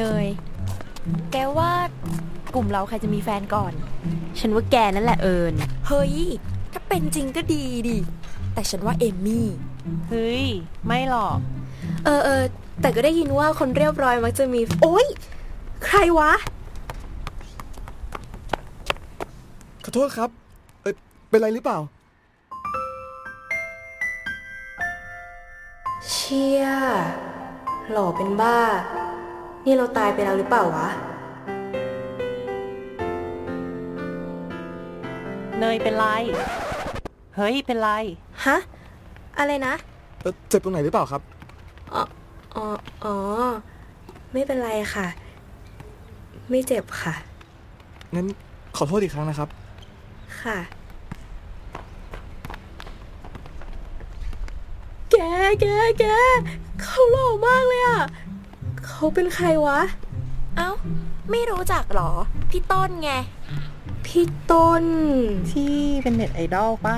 [0.00, 0.26] เนย
[1.32, 1.72] แกว่า
[2.54, 3.72] กลุ่มเราใครจะมีแฟนก่อน
[4.40, 5.54] ฉันว่าแกนั่นแหละเอิญ
[5.88, 6.14] เฮ้ย
[6.72, 7.98] ถ้าเป็นจริงก็ดีดิ
[8.54, 9.48] แต่ฉันว่าเอมมี่
[10.08, 10.44] เฮ้ย
[10.86, 11.38] ไม่หรอก
[12.04, 12.42] เออเออ
[12.80, 15.06] แต่ก็ได้ยินว่าคนเรียบร้อยมักจะมี โอ๊ย
[15.84, 16.32] ใครวะ
[19.84, 20.30] ขอโทษครับ
[20.82, 20.94] เอ้ย
[21.28, 21.78] เป็นไรหรือเปล่า
[26.10, 26.64] เชี่ย
[27.90, 28.58] หล่อเป็นบ้า
[29.64, 30.88] นี่เราตายไปแล้วหรือเปล่าวะ
[35.58, 36.06] เนยเป็นไร
[37.36, 37.90] เฮ้ยเป็นไร
[38.46, 38.56] ฮะ
[39.38, 39.74] อะไรนะ
[40.20, 41.22] เอ่อเจ็บตรงไหนหรือเปล่าครับ
[41.94, 42.02] อ๋อ
[42.54, 42.64] อ๋อ
[43.04, 43.14] อ๋อ
[44.32, 45.06] ไม่เป็นไรค่ะ
[46.50, 47.14] ไม่เจ็บค่ะ
[48.14, 48.26] งั้น
[48.76, 49.48] ขอโทษอีกครั้งนะครับ
[50.42, 50.58] ค่ะ
[55.10, 55.16] แก
[55.60, 55.66] แก
[55.98, 56.04] แก
[56.80, 58.00] เขาหล่อมากเลยอะ
[59.02, 59.80] เขาเป็นใครวะ
[60.56, 60.70] เอ้า
[61.30, 62.12] ไม่รู้จักเหรอ
[62.50, 63.12] พี่ต้นไง
[64.06, 64.84] พี่ต้น
[65.52, 66.96] ที่เป็นเน็ตไอดอลปะ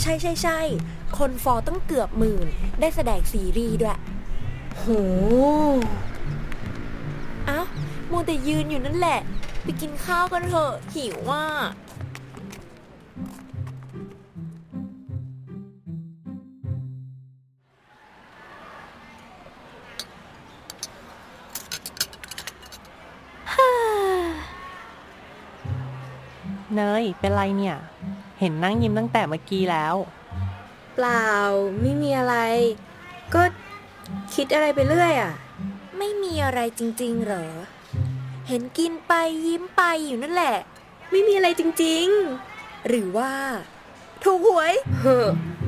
[0.00, 0.58] ใช่ใช่ใช่
[1.18, 2.46] คนฟอลตั้งเกือบหมื่น
[2.80, 3.98] ได้แสดงซีรีส์ด้วย
[4.76, 4.84] โห
[7.46, 7.60] เอ้า
[8.10, 9.20] มัวแต่ยืนอยู่นั่นแหละ
[9.62, 11.44] ไปกินข้าวกันเถอะหิวว่า
[26.76, 27.76] เนย เป็นไรเนี่ย
[28.40, 29.94] เห็นนั่งยิ้มตั้งแต่เมื่อกี้แล้ว
[30.94, 31.30] เปล่า
[31.80, 32.36] ไม่มีอะไร
[33.34, 33.42] ก็
[34.34, 35.32] คิดอะไรไปเรื่อยอะ
[35.98, 37.46] ไม่มีอะไรจริง ๆ เหรอ
[38.48, 39.12] เห็นกินไป
[39.46, 40.56] ยิ้มไปอยู่นั่นแหละ
[41.10, 42.06] ไม่มีอะไรจริง
[42.88, 43.32] หรือว่า
[44.24, 45.26] ถูกหวยๆเฮ้อ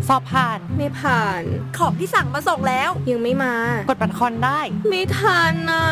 [0.09, 1.43] สอบผ่านไม่ผ่าน
[1.79, 3.55] ของที่สั่งมาส่งแล้ว ยังไม่มา
[3.89, 5.87] กดบัตรคอนได้ ไม่ทันอะ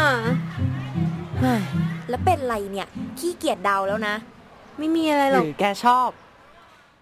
[1.41, 1.63] เฮ้ย
[2.09, 4.15] แล้วเป็นไรเนี่ย ขี้เกียจเดาแล้วนะ
[4.81, 6.09] ไม่มีอะไรหหรรืออกแกชอบ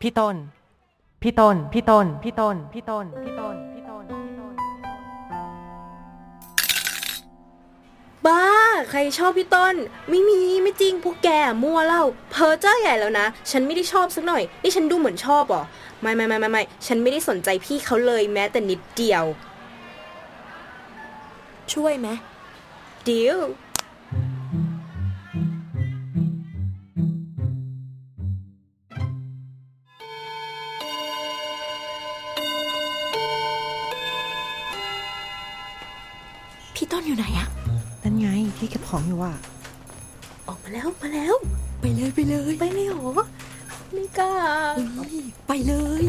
[0.03, 0.37] พี่ต้น
[1.23, 4.55] พี่ต้น พี่ต้น พี่ต้น พี่ต้น พี่ต้น พี่ต้น พี่ต้น
[8.27, 8.43] บ้า
[8.91, 9.75] ใครชอบพี่ต้น
[10.11, 11.29] ไม่มีไม่จริงพวกแก
[11.63, 15.65] มั่วเล่า เพอเจ้าใหญ่แล้วนะ ฉันไม่ได้ชอบสักหน่อย นี่ฉันดูเหมือนชอบเหรอ
[16.01, 19.25] ไม่ไม่ไม่ไม่ไม่ฉันไม่ได้สนใจพี่เขาเลยแม้แต่นิดเดียว
[21.75, 22.09] ช่วยไหม
[23.07, 23.39] เดียว
[36.89, 37.49] พี่ต้นอยู่ไหนอะ
[38.03, 38.29] นั่นไง
[38.59, 39.35] ที่เก็บของอยู่อะ
[40.49, 41.35] ออกมาแล้วมาแล้ว
[41.81, 43.11] ไปเลยไปเลยไปเลยเหรอ
[43.93, 44.33] ไม่กล้า
[44.79, 45.15] อุ๊ย
[45.47, 46.03] ไปเลย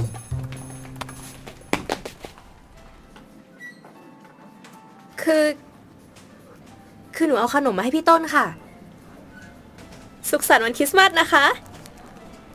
[5.21, 5.43] คือ
[7.15, 8.45] คือหนูเอาขนมมาให้พี่ต้นค่ะ
[10.29, 11.45] สุขสันต์วันคริสต์มาสนะคะ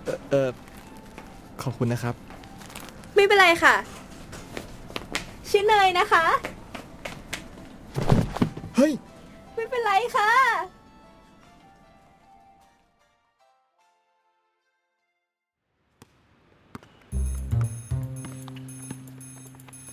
[0.04, 0.48] เออเออ
[1.62, 2.14] ขอบคุณนะครับ
[3.14, 3.74] ไม่เป็นไรค่ะ
[5.48, 6.24] ชื่อเนยนะคะ
[8.76, 8.92] เฮ้ย
[9.54, 10.32] ไม่เป็นไรค่ะ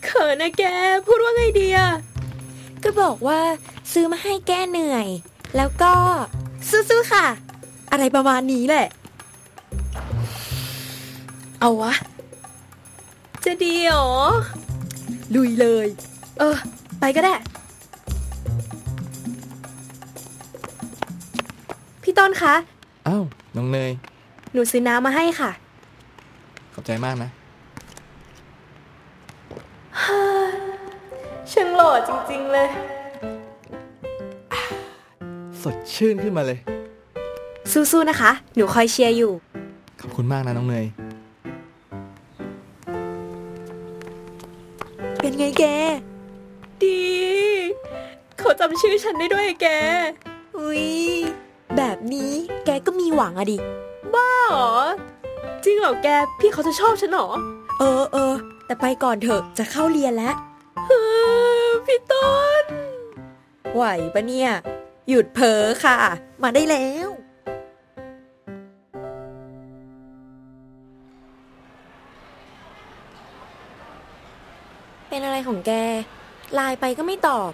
[0.06, 0.64] เขินนะแก
[1.08, 1.90] พูดว่าไงดีอะ
[2.84, 3.40] ก็บอกว่า
[3.94, 5.08] ซื้อมาให้แก้เหนื่อย
[5.58, 5.94] แล้วก็
[6.70, 7.26] สู้ๆค่ะ
[7.92, 8.88] อะไรประมาณนี้แหละ
[11.60, 11.94] เอาวะ
[13.46, 14.10] จะดีเหรอ
[15.36, 15.88] ลุยเลย
[16.40, 16.56] เออ
[17.00, 17.34] ไปก็ได้
[22.22, 22.56] ต้นคะ
[23.08, 23.24] อ้าว
[23.58, 23.92] น้องเนย
[24.54, 25.52] หนูซื้อน้ำมาให้ค่ะ
[26.74, 27.30] ขอบใจมากนะ
[31.52, 32.68] ช่างหล่อจริงๆเลย
[35.62, 36.60] สดชื่นขึ้นมาเลย
[37.72, 39.32] สู้ๆนะคะ หนูคอยเชียร์อยู่
[40.02, 40.86] ขอบคุณมากนะน้องเนย
[45.20, 45.64] เป็นไงแก
[46.84, 47.02] ดี
[48.38, 49.68] เขาจำชื่อฉันได้ด้วยแก
[50.58, 50.86] อุ้ย
[51.78, 52.32] แบบนี้
[52.66, 53.58] แกก็มีหวังอะดิ
[54.14, 54.74] บ้าเหรอ
[55.64, 56.08] จริงเหรอแก
[56.40, 57.28] พี่เขาจะชอบฉันเหรอ
[57.80, 58.34] เออเออ
[58.66, 60.36] แต่ไปก่อนเถอะจะเข้าเรียนแล้ว
[60.88, 60.94] เอ
[61.66, 62.32] อพี่ต้
[62.64, 62.66] น
[63.74, 63.84] ไหว
[64.14, 64.50] ปะเนี่ย
[65.10, 65.98] หยุดเพ้อค่ะ
[66.44, 67.10] มาได้แล้ว
[75.08, 75.72] เป็นอะไรของแก
[76.54, 77.52] ไลน์ไปก็ไม่ตอบ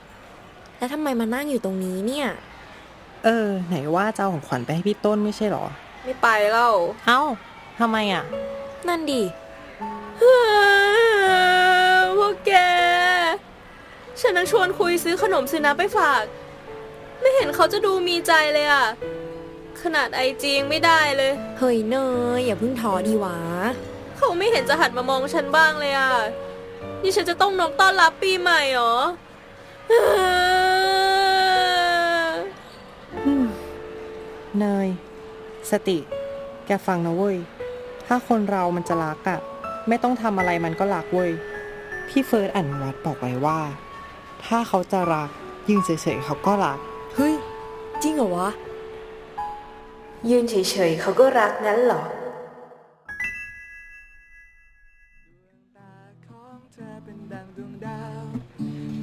[0.78, 2.28] แล้วทำไมมานั่งอยู่ตรงนี้เนี่ย
[3.30, 5.66] เออ ไหนว่าจะเอาของขวัญไปให้พี่ต้นไม่ใช่เหรอ
[6.04, 6.76] ไม่ไปแล้ว
[7.08, 7.22] เอ้า
[7.80, 8.24] ทำไมอะ
[8.88, 9.24] นั่นดิ
[10.18, 10.38] เฮ้
[12.02, 12.52] ยพวกแก
[14.22, 16.24] ฉันนังชวนคุยซื้อขนมซื้อน้ำไปฝาก
[17.22, 18.86] ไม่เห็นเขาจะดูมีใจเลยอะ
[19.82, 21.96] ขนาดไอจียังไม่ได้เลย เฮ้ยเน
[22.38, 23.38] ยอย่าเพิ่งท้อดีหวะ
[24.18, 26.12] เขาไม่เห็นจะหันมามองฉันบ้างเลยอะ
[27.02, 28.96] นี่ฉันจะต้องนกต้อนรับปีใหม่เหรอ
[34.62, 34.88] เนย
[35.72, 35.98] สติ
[36.66, 37.38] แกฟังนะเว้ย
[38.08, 39.40] ถ้าคนเรามันจะรักอะ
[39.88, 41.32] ไม่ต้องทำอะไรมันก็รักเว้ย
[42.08, 43.60] พี่เฟิร์สอนุวัตบอกไว้ว่า
[44.46, 45.30] ถ้าเขาจะรัก
[45.70, 46.80] ยืนเฉยๆเขาก็รัก
[47.16, 47.34] เฮ้ย
[48.02, 48.50] จริงเหรอวะ
[50.30, 50.56] ยืนเฉ
[50.90, 52.04] ยๆเขาก็รักงั้นเหรอ
[56.28, 58.24] ของเธอเป็นดังดวงดาว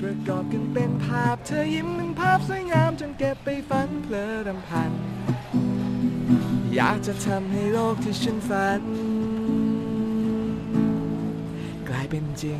[0.00, 4.92] ประกอบกันเป็นภาพเธอยิ้มเป็นภาพสวยงามจนเก็บไปฝันเพลอรำพัน
[6.76, 8.82] อยากจะทำให้โลกที่ฉันฝัน
[11.88, 12.58] กลายเป็นจริง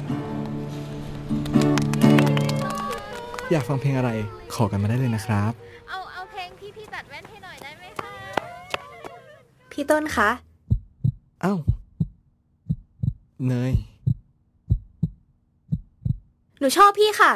[3.51, 4.11] อยากฟังเพลงอะไร
[4.55, 5.53] ขอกันมาได้เลยนะครับ
[5.89, 8.13] เอาเอาเพลงพี่พี่ตัดแว่นให้หน่อยได้ไหมคะ
[9.73, 10.31] พี่ต้นคะ
[11.43, 11.55] เอ้า
[13.47, 13.73] เนย
[16.59, 17.33] หนูชอบพี่ค่ะ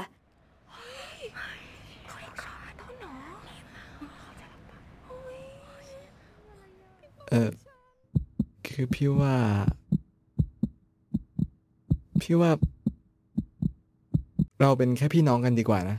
[7.30, 7.48] เออ
[8.66, 9.34] คือพี่ว่า
[12.22, 12.50] พี่ว่า
[14.60, 15.98] เราเป็นแค่พี่น้องกันดีกว่านะ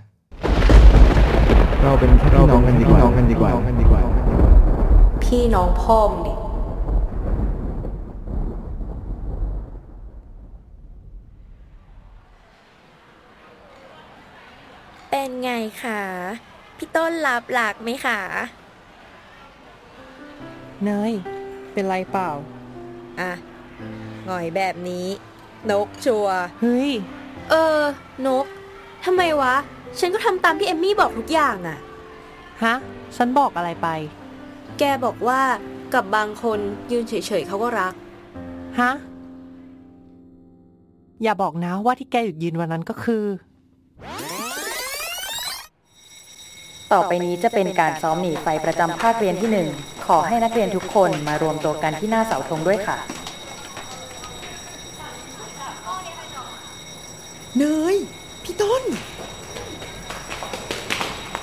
[1.84, 4.02] เราเป็นแค่พี่น้องกันดีกว่าน้องกันดีกว่ากันดีกว่า
[5.24, 6.34] พี่น้องพ่อมงดิ
[15.10, 15.52] เป็นไง
[15.84, 16.02] คะ
[16.78, 18.20] พี่ต้นรับหลักไหมคะ
[20.86, 21.12] เนย
[21.74, 22.30] เป็นไรเปล่า
[23.20, 23.31] อะ
[24.26, 25.08] หงอยแบบนี้
[25.72, 26.92] นกชัวร์เฮ้ย
[27.50, 27.80] เออ
[28.28, 28.46] นก
[29.06, 29.56] ทำไมวะ
[30.00, 31.80] ฉันก็ทำตามที่เอมมี่บอกทุกอย่างอะ
[32.64, 32.76] ฮะ
[33.18, 33.88] ฉันบอกอะไรไป
[34.80, 35.42] แกบอกว่า
[35.94, 36.60] กับบางคน
[36.92, 37.94] ยืนเฉยๆเขาก็รัก
[38.80, 38.92] ฮะ
[41.24, 43.24] อย่าบอกนะว่าที่แกหยุดยืนวันนั้นก็คือ
[46.94, 49.68] ต่อไปนี้จะเป็นการซ้อมหนีไฟประจำภาคเรียนที่หนึ่ง
[50.08, 52.98] ขอให้นักเรียนทุกคนมารวมตัวกันที่หน้าเสาธงด้วยค่ะ
[57.58, 57.64] เน
[57.94, 57.96] ย
[58.44, 58.84] พี่ต้น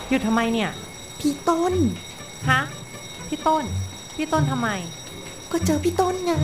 [0.08, 0.70] หยุดทำไมเนี่ย
[1.20, 1.74] พี่ต้น
[2.50, 2.60] ฮะ
[3.28, 3.64] พี่ต้น
[4.16, 4.68] พี่ต้นทำไม
[5.52, 6.34] ก็เจอพี่ต้นไง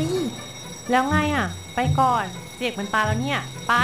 [0.90, 2.24] แล้วไงอะ ไปก่อน
[2.56, 3.74] เจกมันตายแล้วเนี่ย ไป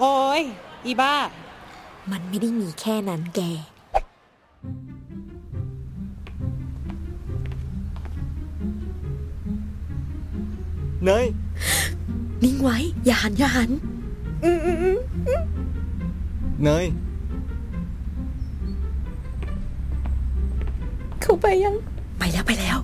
[0.00, 0.42] โอ้ย
[0.84, 1.14] อีบ้า
[2.10, 3.40] มันไม่ได้มีแค่นั้นแก
[11.04, 11.26] เนย
[12.42, 13.70] นิ่งไว้ อย่าหัน อย่าหัน
[16.64, 16.86] เนย
[21.20, 21.74] เขาไปยัง
[22.18, 22.78] ไปแล้วไปแล้ว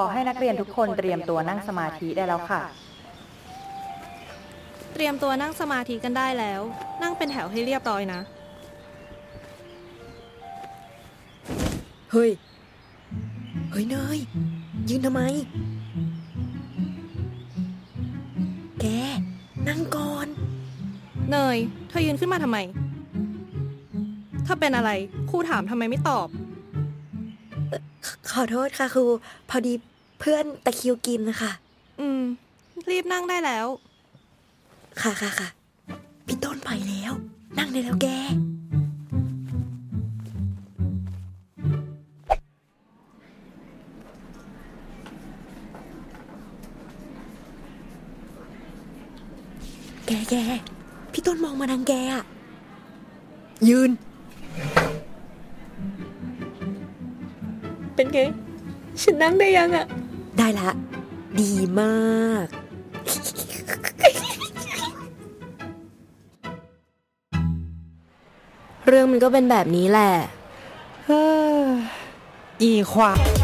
[0.00, 2.62] อให้นักเรียนทุกคนเตรียมตัวนั่งสมาธิได้แล้วค่ะ
[4.94, 6.60] เตรียมตัวนั่งสมาธิกันได้แล้ว
[7.02, 8.20] นั่งเป็นแถวให้เรียบร้อยนะ
[12.12, 12.30] เฮ้ย
[13.70, 14.18] เฮ้ยเนย
[14.88, 15.22] ยืนทำไม
[18.80, 18.86] แก
[19.68, 20.26] นั่งก่อน
[21.30, 21.58] เนย
[21.88, 22.58] เธอยืนขึ้นมาทำไม
[24.46, 24.90] ถ้าเป็นอะไร
[25.30, 26.28] ครูถามทำไมไม่ตอบ
[28.30, 29.04] ขอโทษค่ะครู
[29.50, 29.72] พอดี
[30.20, 31.52] เพื่อนตะคริวกินนะคะ
[32.00, 32.22] อืม
[32.90, 33.66] รีบนั่งได้แล้ว
[35.02, 35.48] ค่ะค่ะค่ะ
[36.26, 37.12] พี่ต้นไปแล้ว
[37.58, 38.08] นั่งได้แล้วแก
[50.06, 50.34] แกแก
[51.12, 52.24] พี่ต้นมองมาทางแกอะ
[53.68, 53.90] ยืน
[57.96, 58.20] เป็นไง
[59.02, 59.86] ฉันนั่งได้ยังอะ
[60.38, 60.70] ได้ละ
[61.40, 62.46] ดีมาก
[68.86, 70.12] เรื่องมันก็เป็นแบบนี้แหละ
[72.62, 73.43] อีควาย